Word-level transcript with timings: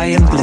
Hosted 0.00 0.18
by 0.20 0.30
Bliss. 0.30 0.39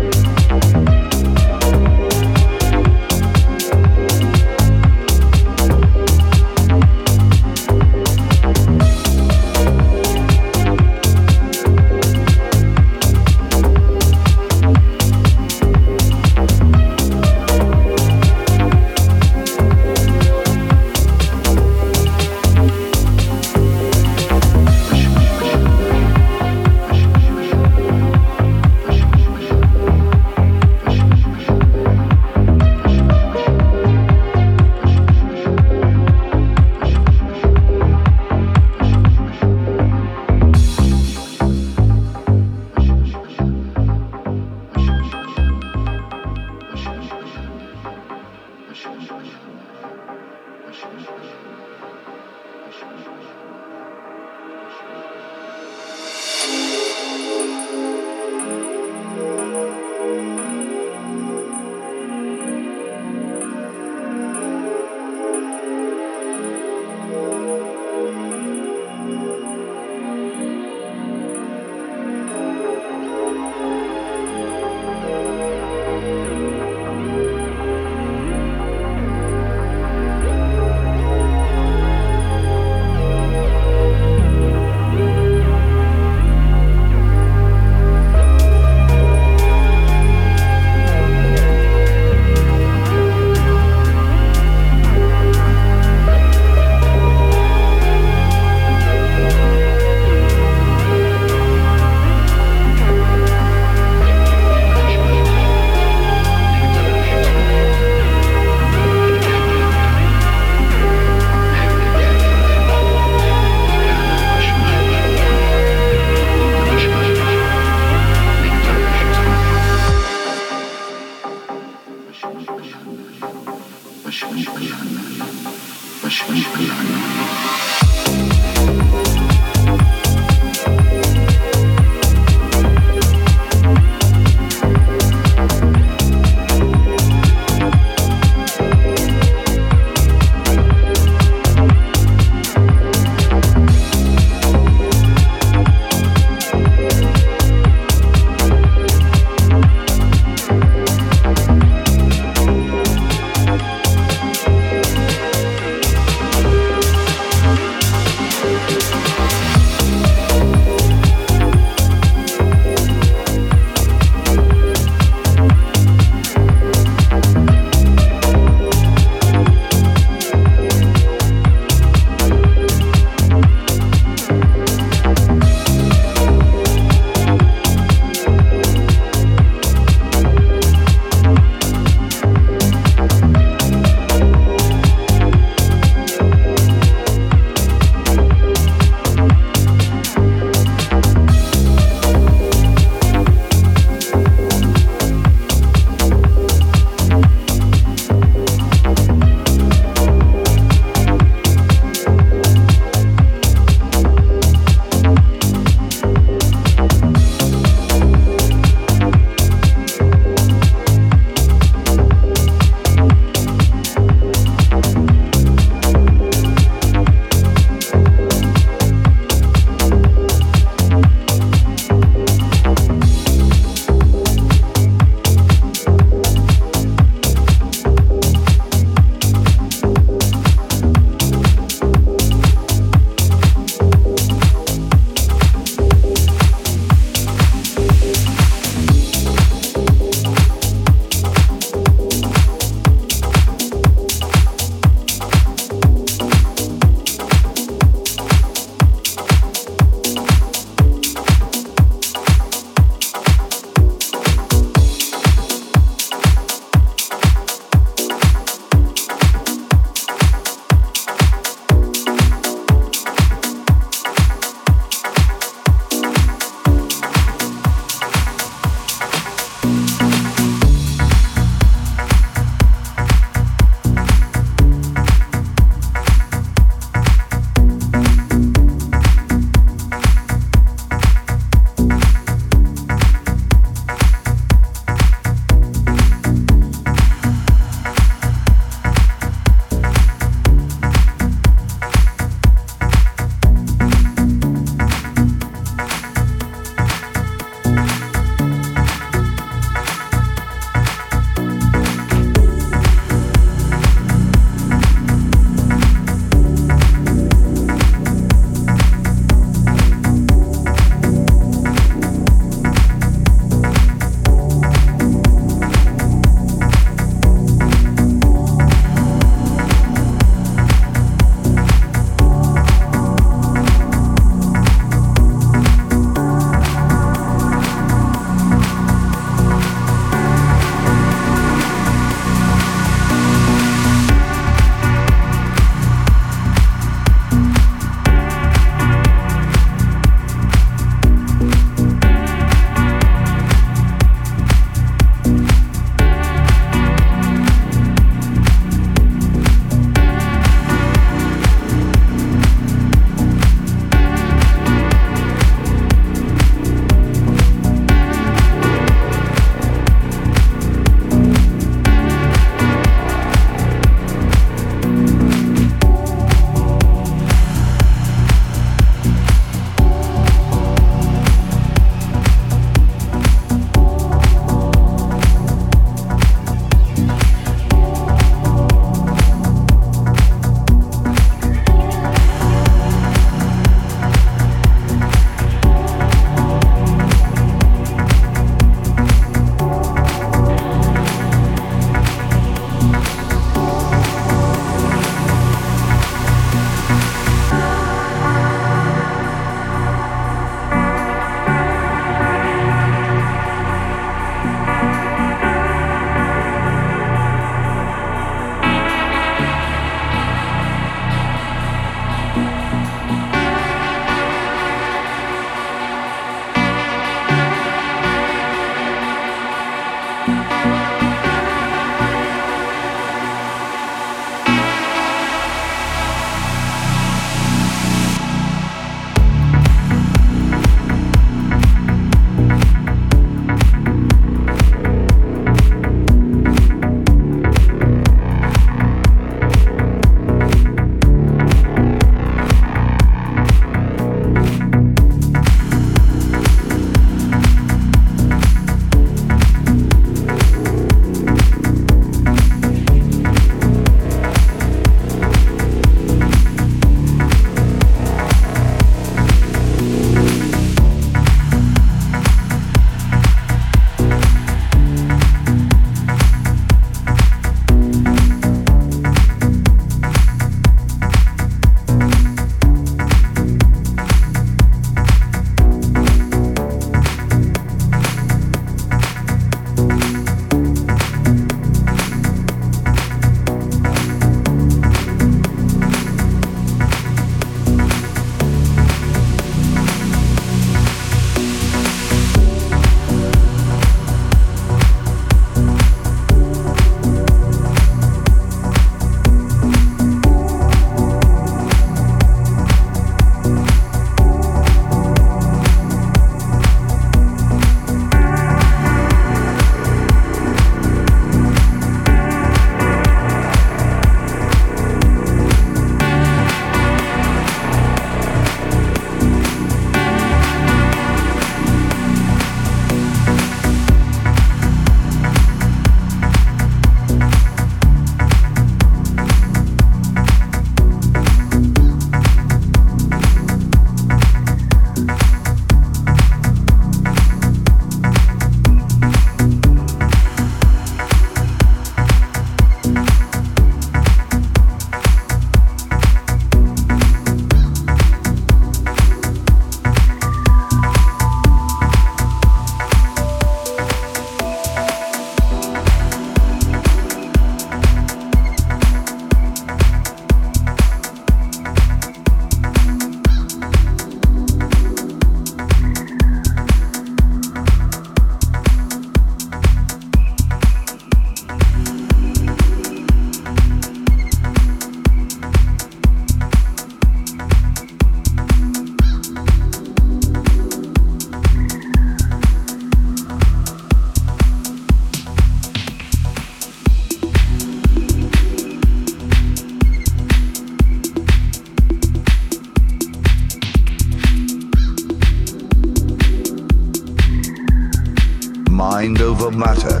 Mind 598.90 599.20
Over 599.20 599.52
Matter. 599.52 600.00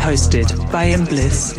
Hosted 0.00 0.48
by 0.72 0.84
Bliss. 1.04 1.52